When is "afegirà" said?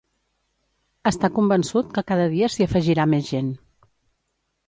2.67-3.07